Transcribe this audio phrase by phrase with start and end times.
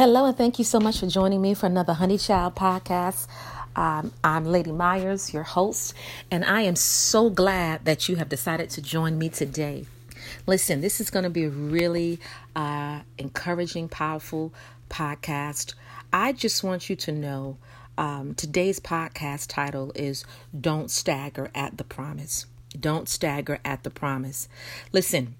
[0.00, 3.26] Hello, and thank you so much for joining me for another Honey Child podcast.
[3.76, 5.92] Um, I'm Lady Myers, your host,
[6.30, 9.84] and I am so glad that you have decided to join me today.
[10.46, 12.18] Listen, this is going to be a really
[12.56, 14.54] uh, encouraging, powerful
[14.88, 15.74] podcast.
[16.14, 17.58] I just want you to know
[17.98, 20.24] um, today's podcast title is
[20.58, 22.46] Don't Stagger at the Promise.
[22.70, 24.48] Don't stagger at the promise.
[24.92, 25.34] Listen,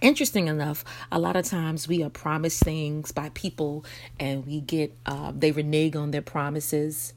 [0.00, 3.84] interesting enough a lot of times we are promised things by people
[4.18, 7.14] and we get uh, they renege on their promises.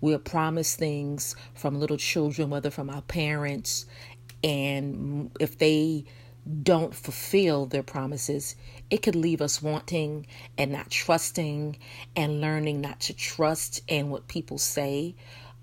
[0.00, 3.86] We are promised things from little children whether from our parents
[4.44, 6.04] and if they
[6.62, 8.54] don't fulfill their promises
[8.90, 10.26] it could leave us wanting
[10.56, 11.78] and not trusting
[12.14, 15.14] and learning not to trust in what people say.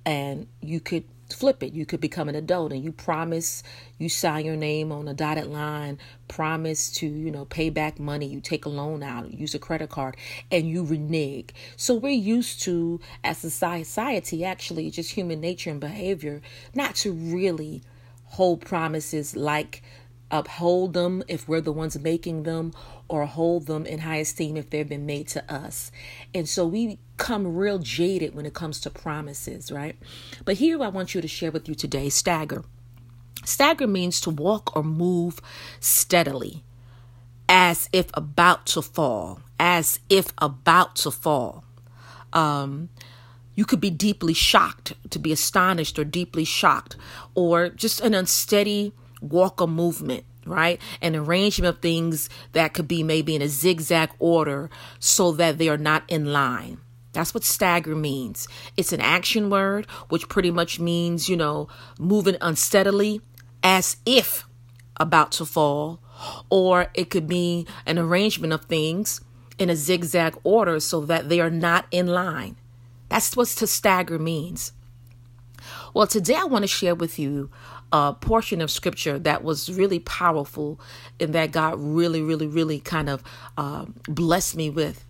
[0.05, 1.73] And you could flip it.
[1.73, 3.64] You could become an adult and you promise,
[3.98, 5.98] you sign your name on a dotted line,
[6.28, 9.90] promise to, you know, pay back money, you take a loan out, use a credit
[9.90, 10.16] card,
[10.52, 11.50] and you renege.
[11.76, 16.41] So we're used to, as a society, actually, just human nature and behavior,
[16.74, 17.82] not to really
[18.26, 19.84] hold promises like
[20.34, 22.73] uphold them if we're the ones making them
[23.07, 25.91] or hold them in high esteem if they've been made to us.
[26.34, 29.95] And so we come real jaded when it comes to promises, right?
[30.43, 32.65] But here I want you to share with you today stagger.
[33.45, 35.39] Stagger means to walk or move
[35.79, 36.63] steadily,
[37.48, 41.63] as if about to fall, as if about to fall.
[42.31, 42.89] Um,
[43.54, 46.95] you could be deeply shocked, to be astonished or deeply shocked,
[47.35, 48.93] or just an unsteady
[49.24, 50.82] walk or movement right?
[51.02, 55.70] An arrangement of things that could be maybe in a zigzag order so that they
[55.70, 56.79] are not in line.
[57.13, 58.48] That's what stagger means.
[58.76, 61.68] It's an action word, which pretty much means, you know,
[61.99, 63.21] moving unsteadily
[63.62, 64.46] as if
[64.97, 66.00] about to fall,
[66.50, 69.22] or it could be an arrangement of things
[69.59, 72.57] in a zigzag order so that they are not in line.
[73.09, 74.74] That's what to stagger means.
[75.94, 77.51] Well, today I want to share with you
[77.93, 80.81] a portion of scripture that was really powerful
[81.21, 83.23] and that God really, really, really kind of
[83.57, 85.05] uh, blessed me with.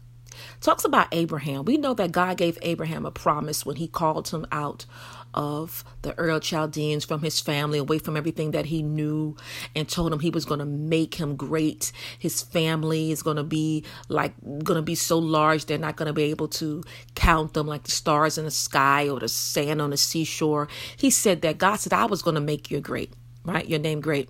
[0.61, 1.65] Talks about Abraham.
[1.65, 4.85] We know that God gave Abraham a promise when he called him out
[5.33, 9.35] of the Ur Chaldeans from his family, away from everything that he knew,
[9.75, 11.91] and told him he was going to make him great.
[12.17, 16.07] His family is going to be like, going to be so large, they're not going
[16.07, 16.83] to be able to
[17.15, 20.67] count them like the stars in the sky or the sand on the seashore.
[20.97, 23.13] He said that God said, I was going to make you great,
[23.43, 23.67] right?
[23.67, 24.29] Your name great.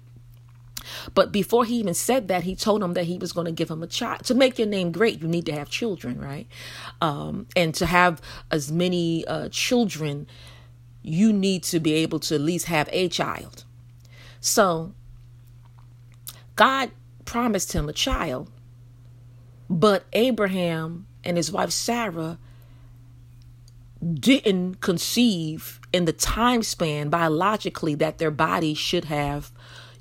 [1.14, 3.70] But before he even said that, he told him that he was going to give
[3.70, 4.26] him a child.
[4.26, 6.48] To make your name great, you need to have children, right?
[7.02, 8.22] Um, and to have
[8.52, 10.28] as many uh, children
[11.04, 13.66] you need to be able to at least have a child.
[14.40, 14.94] So
[16.56, 16.92] God
[17.26, 18.50] promised him a child,
[19.70, 22.40] but Abraham and his wife Sarah
[24.14, 29.52] didn't conceive in the time span biologically that their body should have,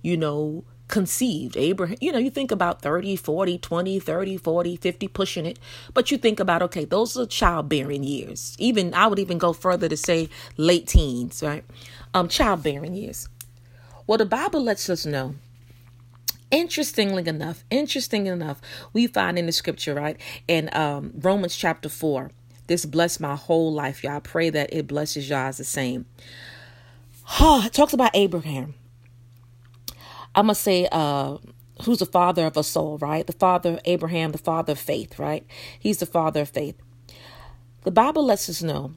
[0.03, 1.57] you know, conceived.
[1.57, 5.59] Abraham, you know, you think about 30, 40, 20, 30, 40, 50, pushing it.
[5.95, 8.55] But you think about, okay, those are childbearing years.
[8.59, 11.65] Even, I would even go further to say late teens, right?
[12.13, 13.27] Um, childbearing years.
[14.07, 15.35] Well, the Bible lets us know
[16.51, 18.61] interestingly enough interesting enough
[18.93, 22.31] we find in the scripture right in um, romans chapter 4
[22.67, 26.05] this blessed my whole life y'all I pray that it blesses y'all as the same
[27.41, 28.75] oh, it talks about abraham
[30.35, 31.39] I'm to say, uh,
[31.83, 33.27] who's the father of a soul, right?
[33.27, 35.47] The father Abraham, the father of faith, right?
[35.79, 36.77] He's the father of faith.
[37.83, 38.95] The Bible lets us know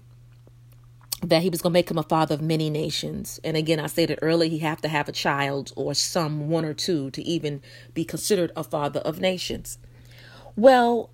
[1.22, 3.40] that he was going to make him a father of many nations.
[3.44, 6.74] And again, I stated earlier, he have to have a child or some one or
[6.74, 7.62] two to even
[7.94, 9.80] be considered a father of nations.
[10.56, 11.10] Well,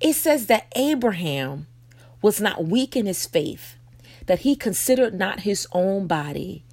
[0.00, 1.66] it says that Abraham
[2.20, 3.76] was not weak in his faith,
[4.26, 6.64] that he considered not his own body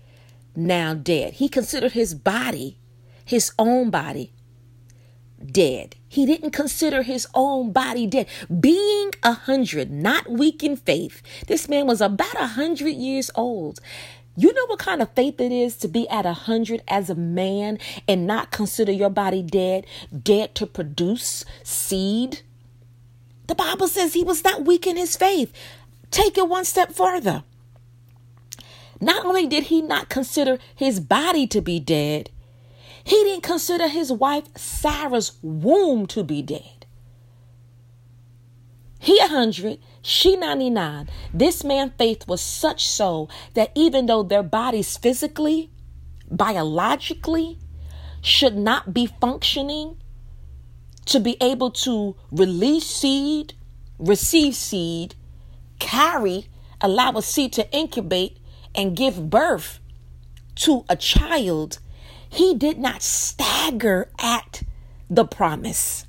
[0.59, 1.34] now dead.
[1.34, 2.78] He considered his body,
[3.25, 4.34] his own body,
[5.44, 5.96] dead.
[6.08, 8.28] He didn't consider his own body dead.
[8.59, 13.79] Being a hundred, not weak in faith, this man was about a hundred years old.
[14.35, 17.16] You know what kind of faith it is to be at a hundred as a
[17.16, 17.78] man
[18.08, 19.85] and not consider your body dead,
[20.23, 22.41] dead to produce seed?
[23.47, 25.52] The Bible says he was not weak in his faith.
[26.12, 27.44] Take it one step further.
[29.01, 32.29] Not only did he not consider his body to be dead,
[33.03, 36.85] he didn't consider his wife Sarah's womb to be dead.
[38.99, 41.07] He 100, she 99.
[41.34, 45.72] This man's faith was such so that even though their bodies physically,
[46.29, 47.57] biologically,
[48.22, 49.97] should not be functioning
[51.05, 53.53] to be able to release seed,
[53.97, 55.16] receive seed,
[55.79, 56.47] carry,
[56.81, 58.39] allow a seed to incubate
[58.75, 59.79] and give birth
[60.55, 61.79] to a child,
[62.29, 64.63] he did not stagger at
[65.09, 66.05] the promise.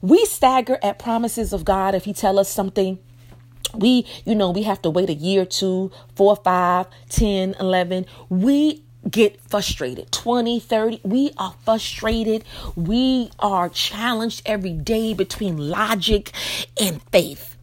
[0.00, 2.98] We stagger at promises of God if he tell us something.
[3.74, 8.06] We you know we have to wait a year two four five ten eleven.
[8.28, 10.10] We get frustrated.
[10.12, 12.44] 20 30 we are frustrated.
[12.76, 16.32] We are challenged every day between logic
[16.80, 17.57] and faith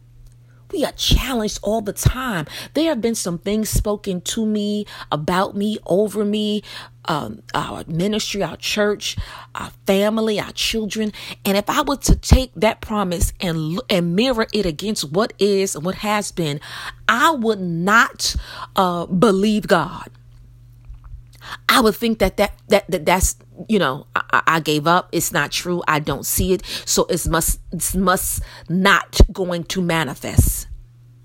[0.72, 2.46] we are challenged all the time.
[2.74, 6.62] There have been some things spoken to me, about me, over me,
[7.06, 9.16] um, our ministry, our church,
[9.54, 11.12] our family, our children.
[11.44, 15.74] And if I were to take that promise and and mirror it against what is
[15.76, 16.60] and what has been,
[17.08, 18.34] I would not
[18.74, 20.10] uh, believe God.
[21.68, 23.36] I would think that that that, that that's
[23.68, 25.08] you know I, I, gave up.
[25.12, 25.82] It's not true.
[25.88, 26.64] I don't see it.
[26.84, 27.60] So it's must
[27.94, 30.68] must not going to manifest.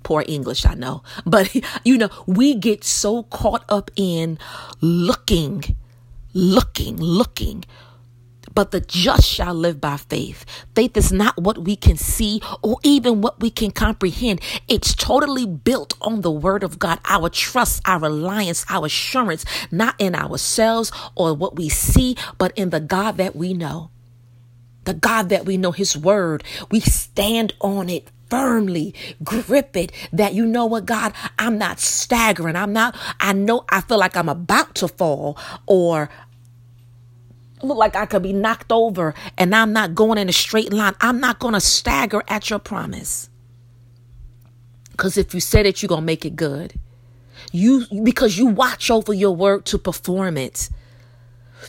[0.03, 1.53] Poor English, I know, but
[1.85, 4.37] you know we get so caught up in
[4.81, 5.63] looking,
[6.33, 7.63] looking, looking
[8.53, 10.45] but the just shall live by faith.
[10.75, 14.41] Faith is not what we can see or even what we can comprehend.
[14.67, 19.95] It's totally built on the word of God, our trust, our reliance, our assurance, not
[19.99, 23.91] in ourselves or what we see, but in the God that we know.
[24.83, 26.43] The God that we know, His word.
[26.71, 28.95] We stand on it firmly
[29.25, 33.81] grip it that you know what god i'm not staggering i'm not i know i
[33.81, 35.37] feel like i'm about to fall
[35.67, 36.09] or
[37.63, 40.93] look like I could be knocked over and I'm not going in a straight line.
[41.01, 43.29] I'm not going to stagger at your promise.
[44.91, 46.73] Because if you said it, you're going to make it good.
[47.51, 50.69] You because you watch over your word to perform it.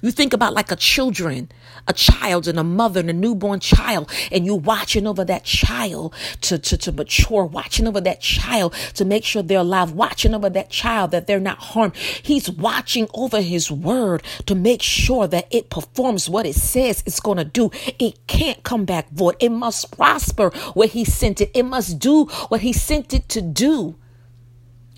[0.00, 1.50] You think about like a children,
[1.86, 6.14] a child and a mother and a newborn child, and you watching over that child
[6.42, 10.48] to, to, to mature, watching over that child to make sure they're alive, watching over
[10.50, 11.96] that child that they're not harmed.
[11.96, 17.20] He's watching over his word to make sure that it performs what it says it's
[17.20, 17.70] going to do.
[17.98, 19.36] It can't come back void.
[19.40, 21.50] It must prosper where he sent it.
[21.54, 23.96] It must do what he sent it to do.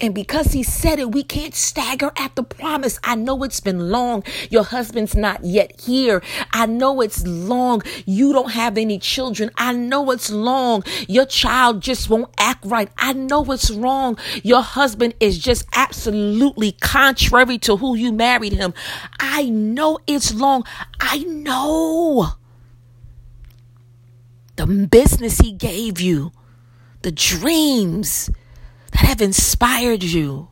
[0.01, 2.99] And because he said it, we can't stagger at the promise.
[3.05, 4.25] I know it's been long.
[4.51, 6.21] Your husband's not yet here.
[6.53, 7.83] I know it's long.
[8.05, 9.51] You don't have any children.
[9.57, 10.83] I know it's long.
[11.07, 12.91] Your child just won't act right.
[12.99, 14.19] I know it's wrong.
[14.43, 18.75] Your husband is just absolutely contrary to who you married him.
[19.21, 20.65] I know it's long.
[20.99, 22.31] I know
[24.57, 26.33] the business he gave you,
[27.03, 28.31] the dreams
[28.95, 30.49] that have inspired you.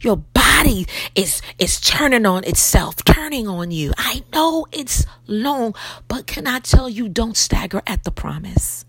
[0.00, 3.92] Your body is is turning on itself, turning on you.
[3.96, 5.74] I know it's long,
[6.08, 8.84] but can I tell you don't stagger at the promise.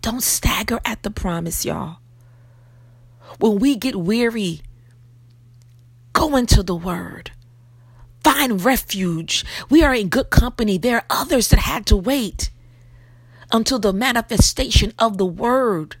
[0.00, 1.98] Don't stagger at the promise, y'all.
[3.40, 4.60] When we get weary,
[6.12, 7.32] go into the word.
[8.22, 9.44] Find refuge.
[9.70, 10.78] We are in good company.
[10.78, 12.50] There are others that had to wait
[13.52, 15.96] until the manifestation of the word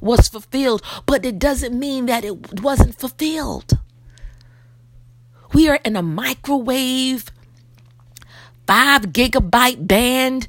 [0.00, 3.78] was fulfilled, but it doesn't mean that it wasn't fulfilled.
[5.52, 7.30] We are in a microwave,
[8.66, 10.46] five gigabyte band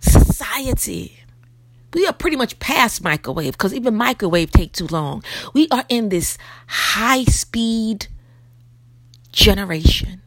[0.00, 1.20] society.
[1.94, 5.22] We are pretty much past microwave because even microwave take too long.
[5.54, 6.36] We are in this
[6.66, 8.08] high speed
[9.32, 10.22] generation.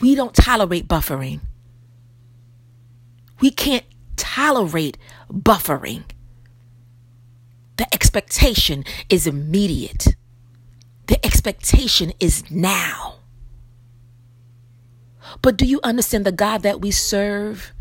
[0.00, 1.40] We don't tolerate buffering.
[3.40, 3.84] We can't
[4.16, 4.98] tolerate
[5.32, 6.04] buffering.
[7.76, 10.16] The expectation is immediate.
[11.06, 13.16] The expectation is now.
[15.42, 17.72] But do you understand the God that we serve?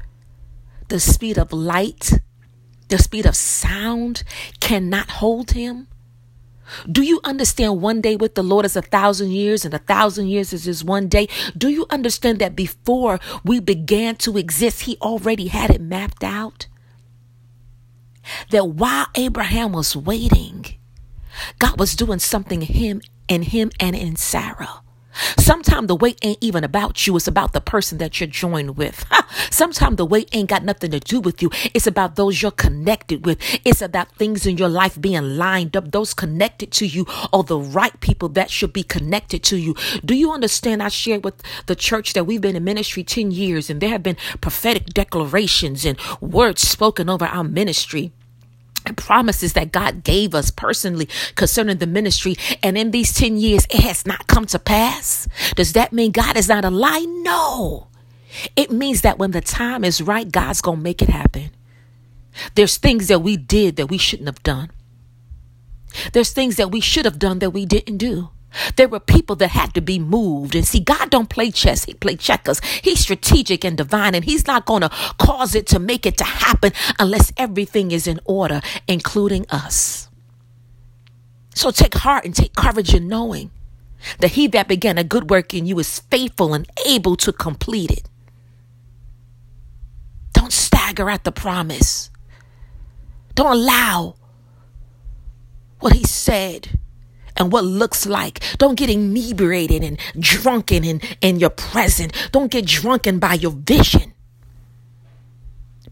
[0.89, 2.11] The speed of light,
[2.89, 4.23] the speed of sound
[4.59, 5.87] cannot hold him.
[6.91, 10.27] Do you understand one day with the Lord is a thousand years and a thousand
[10.27, 11.27] years is just one day?
[11.57, 16.67] Do you understand that before we began to exist, He already had it mapped out?
[18.49, 20.65] That while Abraham was waiting,
[21.59, 24.82] God was doing something in him in him and in Sarah.
[25.37, 27.15] Sometimes the weight ain't even about you.
[27.15, 29.05] It's about the person that you're joined with.
[29.49, 31.49] Sometimes the weight ain't got nothing to do with you.
[31.73, 33.37] It's about those you're connected with.
[33.65, 35.91] It's about things in your life being lined up.
[35.91, 39.75] Those connected to you are the right people that should be connected to you.
[40.03, 40.81] Do you understand?
[40.81, 44.03] I shared with the church that we've been in ministry 10 years and there have
[44.03, 48.11] been prophetic declarations and words spoken over our ministry
[48.93, 52.35] promises that God gave us personally concerning the ministry.
[52.61, 55.27] And in these 10 years, it has not come to pass.
[55.55, 57.05] Does that mean God is not a lie?
[57.23, 57.87] No.
[58.55, 61.51] It means that when the time is right, God's going to make it happen.
[62.55, 64.71] There's things that we did that we shouldn't have done.
[66.13, 68.29] There's things that we should have done that we didn't do.
[68.75, 70.55] There were people that had to be moved.
[70.55, 71.85] And see, God don't play chess.
[71.85, 72.61] He play checkers.
[72.81, 76.23] He's strategic and divine, and he's not going to cause it to make it to
[76.23, 80.09] happen unless everything is in order, including us.
[81.55, 83.51] So take heart and take courage in knowing
[84.19, 87.91] that he that began a good work in you is faithful and able to complete
[87.91, 88.09] it.
[90.33, 92.09] Don't stagger at the promise.
[93.35, 94.15] Don't allow
[95.79, 96.79] what he said
[97.43, 98.39] and what looks like.
[98.57, 102.13] Don't get inebriated and drunken in, in your present.
[102.31, 104.13] Don't get drunken by your vision.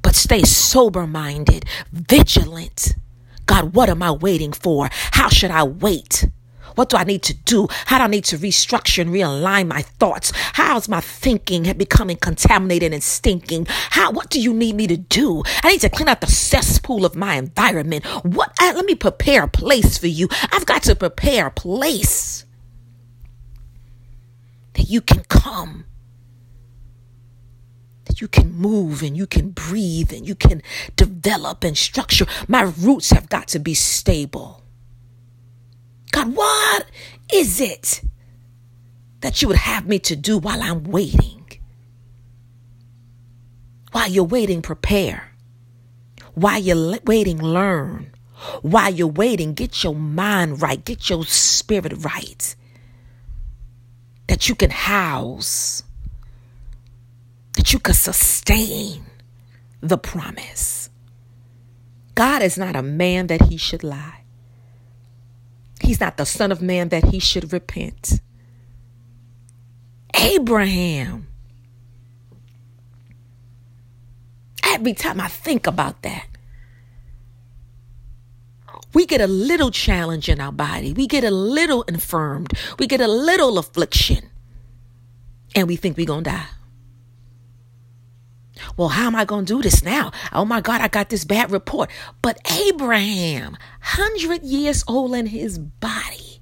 [0.01, 2.95] But stay sober minded, vigilant.
[3.45, 4.89] God, what am I waiting for?
[4.91, 6.25] How should I wait?
[6.75, 7.67] What do I need to do?
[7.85, 10.31] How do I need to restructure and realign my thoughts?
[10.53, 13.67] How's my thinking becoming contaminated and stinking?
[13.69, 15.43] How what do you need me to do?
[15.63, 18.05] I need to clean out the cesspool of my environment.
[18.23, 20.27] What I, let me prepare a place for you.
[20.51, 22.45] I've got to prepare a place
[24.73, 25.85] that you can come.
[28.05, 30.61] That you can move and you can breathe and you can
[30.95, 32.25] develop and structure.
[32.47, 34.60] My roots have got to be stable.
[36.11, 36.85] God, what
[37.33, 38.01] is it
[39.21, 41.45] that you would have me to do while I'm waiting?
[43.91, 45.31] While you're waiting, prepare.
[46.33, 48.11] While you're waiting, learn.
[48.61, 52.55] While you're waiting, get your mind right, get your spirit right.
[54.27, 55.83] That you can house,
[57.53, 59.05] that you can sustain
[59.81, 60.89] the promise.
[62.15, 64.20] God is not a man that he should lie.
[65.91, 68.21] He's not the Son of Man that he should repent.
[70.15, 71.27] Abraham.
[74.63, 76.27] Every time I think about that,
[78.93, 80.93] we get a little challenge in our body.
[80.93, 82.53] We get a little infirmed.
[82.79, 84.29] We get a little affliction.
[85.55, 86.47] And we think we're going to die.
[88.77, 90.11] Well, how am I going to do this now?
[90.31, 91.89] Oh my God, I got this bad report.
[92.21, 96.41] But Abraham, 100 years old in his body.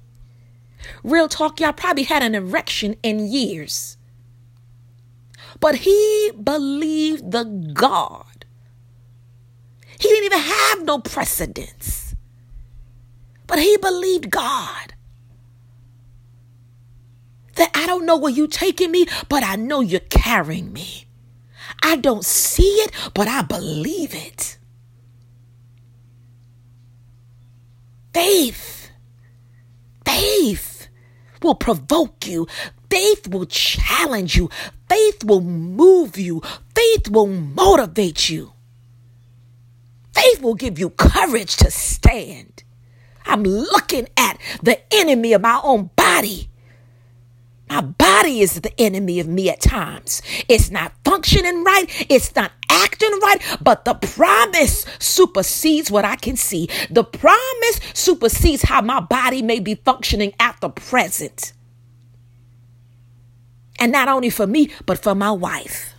[1.02, 3.96] Real talk, y'all probably had an erection in years.
[5.58, 8.44] But he believed the God.
[9.98, 12.14] He didn't even have no precedence.
[13.46, 14.94] But he believed God.
[17.56, 21.06] That I don't know where you're taking me, but I know you're carrying me.
[21.82, 24.58] I don't see it, but I believe it.
[28.12, 28.90] Faith,
[30.04, 30.88] faith
[31.42, 32.46] will provoke you.
[32.90, 34.50] Faith will challenge you.
[34.88, 36.42] Faith will move you.
[36.74, 38.52] Faith will motivate you.
[40.12, 42.64] Faith will give you courage to stand.
[43.24, 46.49] I'm looking at the enemy of my own body
[47.70, 50.22] my body is the enemy of me at times.
[50.48, 51.86] It's not functioning right.
[52.10, 53.40] It's not acting right.
[53.62, 56.68] But the promise supersedes what I can see.
[56.90, 61.52] The promise supersedes how my body may be functioning at the present.
[63.78, 65.94] And not only for me, but for my wife.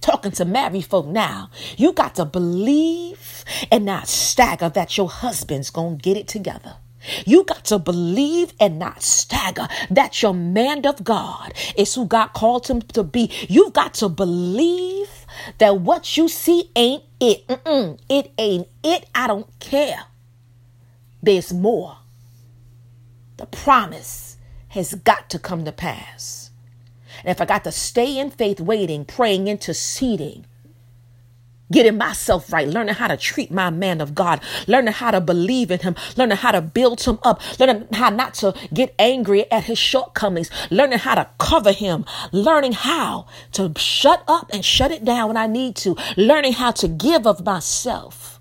[0.00, 5.68] Talking to married folk now, you got to believe and not stagger that your husband's
[5.70, 6.76] to get it together.
[7.24, 12.28] You got to believe and not stagger that your man of God is who God
[12.28, 13.30] called him to be.
[13.48, 15.08] You've got to believe
[15.58, 17.46] that what you see ain't it.
[17.46, 17.98] Mm-mm.
[18.08, 19.06] It ain't it.
[19.14, 20.04] I don't care.
[21.22, 21.98] There's more.
[23.36, 24.36] The promise
[24.68, 26.50] has got to come to pass.
[27.24, 30.46] And if I got to stay in faith, waiting, praying, interceding,
[31.72, 35.70] getting myself right, learning how to treat my man of God, learning how to believe
[35.70, 39.64] in him, learning how to build him up, learning how not to get angry at
[39.64, 45.04] his shortcomings, learning how to cover him, learning how to shut up and shut it
[45.04, 48.40] down when I need to, learning how to give of myself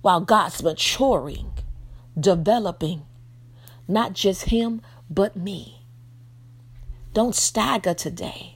[0.00, 1.52] while God's maturing,
[2.18, 3.02] developing
[3.88, 5.86] not just him, but me.
[7.12, 8.53] Don't stagger today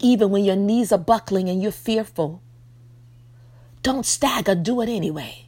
[0.00, 2.42] even when your knees are buckling and you're fearful.
[3.82, 5.46] Don't stagger, do it anyway.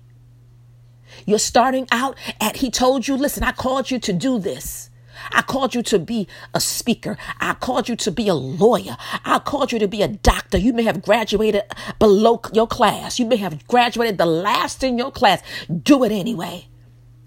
[1.26, 4.90] You're starting out at, he told you, listen, I called you to do this.
[5.30, 7.16] I called you to be a speaker.
[7.38, 8.96] I called you to be a lawyer.
[9.24, 10.58] I called you to be a doctor.
[10.58, 11.62] You may have graduated
[11.98, 13.18] below your class.
[13.18, 15.42] You may have graduated the last in your class.
[15.82, 16.66] Do it anyway.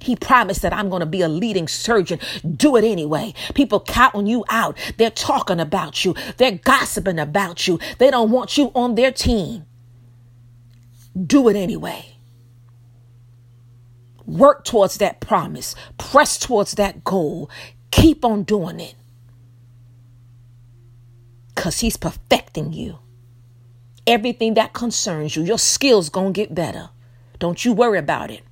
[0.06, 2.20] He promised that I'm going to be a leading surgeon.
[2.48, 3.34] Do it anyway.
[3.56, 4.78] People counting you out.
[4.98, 6.14] They're talking about you.
[6.38, 7.80] They're gossiping about you.
[7.98, 9.66] They don't want you on their team.
[11.20, 12.18] Do it anyway.
[14.28, 15.74] Work towards that promise.
[15.98, 17.50] Press towards that goal.
[17.90, 18.94] Keep on doing it.
[21.56, 23.00] Because he's perfecting you.
[24.06, 26.90] Everything that concerns you, your skills going to get better.
[27.40, 28.44] Don't you worry about it.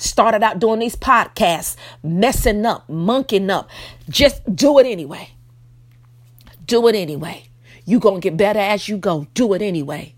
[0.00, 3.68] Started out doing these podcasts, messing up, monkeying up.
[4.08, 5.28] Just do it anyway.
[6.64, 7.48] Do it anyway.
[7.84, 9.26] You're going to get better as you go.
[9.34, 10.14] Do it anyway.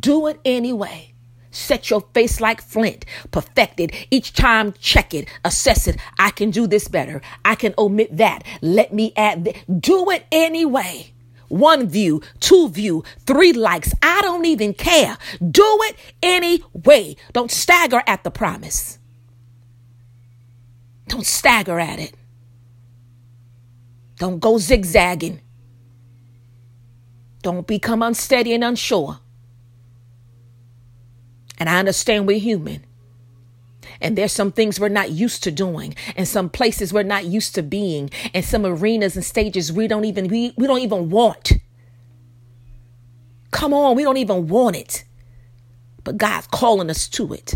[0.00, 1.14] Do it anyway.
[1.52, 3.04] Set your face like flint.
[3.30, 3.94] Perfect it.
[4.10, 5.28] Each time, check it.
[5.44, 5.96] Assess it.
[6.18, 7.22] I can do this better.
[7.44, 8.42] I can omit that.
[8.62, 9.56] Let me add this.
[9.78, 11.12] Do it anyway
[11.48, 13.92] one view, two view, three likes.
[14.02, 15.18] I don't even care.
[15.38, 17.16] Do it anyway.
[17.32, 18.98] Don't stagger at the promise.
[21.08, 22.14] Don't stagger at it.
[24.18, 25.40] Don't go zigzagging.
[27.42, 29.20] Don't become unsteady and unsure.
[31.58, 32.85] And I understand we're human.
[34.00, 37.54] And there's some things we're not used to doing, and some places we're not used
[37.54, 41.52] to being, and some arenas and stages we don't even we, we don't even want.
[43.50, 45.04] Come on, we don't even want it.
[46.04, 47.54] But God's calling us to it.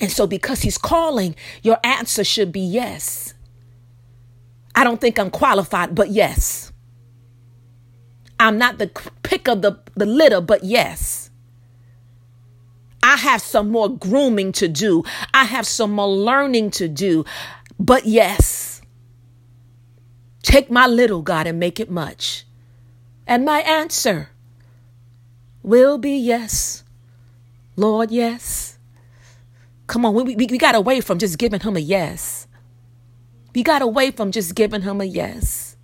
[0.00, 3.34] And so, because He's calling, your answer should be yes.
[4.74, 6.72] I don't think I'm qualified, but yes.
[8.38, 8.88] I'm not the
[9.22, 11.27] pick of the, the litter, but yes.
[13.08, 15.02] I have some more grooming to do.
[15.32, 17.24] I have some more learning to do.
[17.80, 18.82] But yes,
[20.42, 22.44] take my little, God, and make it much.
[23.26, 24.28] And my answer
[25.62, 26.84] will be yes.
[27.76, 28.78] Lord, yes.
[29.86, 32.46] Come on, we, we, we got away from just giving him a yes.
[33.54, 35.78] We got away from just giving him a yes.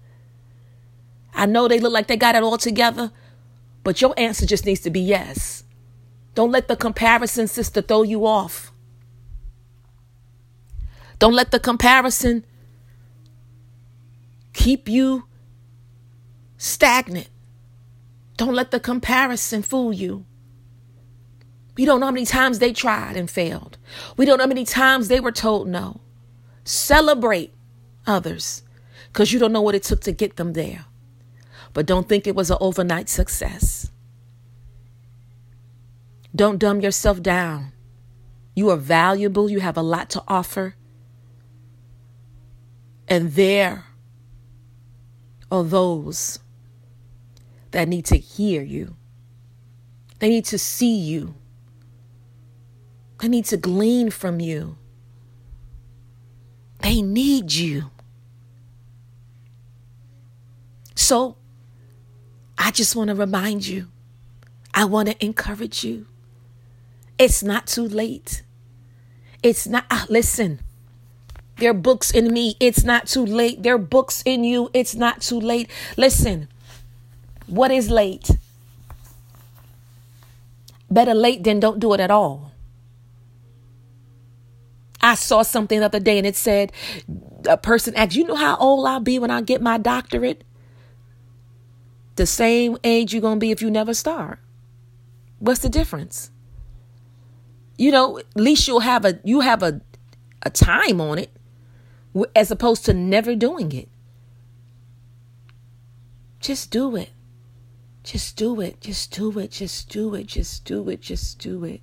[1.32, 3.12] I know they look like they got it all together,
[3.82, 5.63] but your answer just needs to be yes.
[6.34, 8.72] Don't let the comparison, sister, throw you off.
[11.18, 12.44] Don't let the comparison
[14.52, 15.24] keep you
[16.58, 17.28] stagnant.
[18.36, 20.24] Don't let the comparison fool you.
[21.76, 23.78] We don't know how many times they tried and failed.
[24.16, 26.00] We don't know how many times they were told no.
[26.64, 27.52] Celebrate
[28.06, 28.62] others
[29.08, 30.86] because you don't know what it took to get them there.
[31.72, 33.83] But don't think it was an overnight success.
[36.34, 37.72] Don't dumb yourself down.
[38.56, 39.50] You are valuable.
[39.50, 40.74] You have a lot to offer.
[43.06, 43.84] And there
[45.50, 46.38] are those
[47.70, 48.96] that need to hear you.
[50.18, 51.34] They need to see you.
[53.20, 54.76] They need to glean from you.
[56.80, 57.90] They need you.
[60.94, 61.36] So
[62.58, 63.88] I just want to remind you,
[64.72, 66.06] I want to encourage you.
[67.18, 68.42] It's not too late.
[69.42, 70.60] It's not, ah, listen,
[71.56, 72.56] there are books in me.
[72.58, 73.62] It's not too late.
[73.62, 74.70] There are books in you.
[74.74, 75.70] It's not too late.
[75.96, 76.48] Listen,
[77.46, 78.30] what is late?
[80.90, 82.52] Better late than don't do it at all.
[85.00, 86.72] I saw something the other day and it said,
[87.46, 90.44] a person asked, You know how old I'll be when I get my doctorate?
[92.16, 94.38] The same age you're going to be if you never start.
[95.40, 96.30] What's the difference?
[97.76, 99.80] You know, at least you'll have a you have a
[100.42, 101.30] a time on it
[102.36, 103.88] as opposed to never doing it.
[106.40, 107.10] Just do it.
[108.02, 108.80] Just do it.
[108.80, 109.50] Just do it.
[109.50, 110.26] Just do it.
[110.26, 111.00] Just do it.
[111.00, 111.80] Just do it.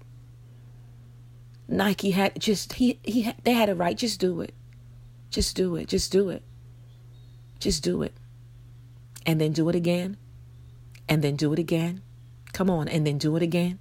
[1.68, 3.98] Nike had just he he they had it right.
[3.98, 4.54] Just do it.
[5.30, 5.88] Just do it.
[5.88, 6.44] Just do it.
[7.60, 8.14] Just do it.
[9.26, 10.18] And then do it again.
[11.10, 12.02] And then do it again.
[12.54, 13.80] Come on, and then do it again.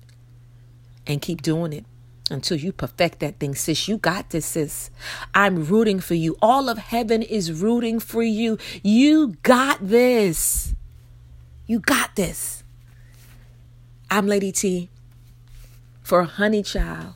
[1.06, 1.84] And keep doing it
[2.30, 3.88] until you perfect that thing, sis.
[3.88, 4.90] You got this, sis.
[5.34, 6.36] I'm rooting for you.
[6.40, 8.58] All of heaven is rooting for you.
[8.82, 10.74] You got this.
[11.66, 12.64] You got this.
[14.10, 14.88] I'm Lady T
[16.02, 17.14] for Honey Child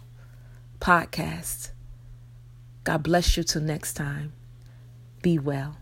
[0.81, 1.71] podcast.
[2.85, 4.33] God bless you till next time.
[5.23, 5.79] Be well.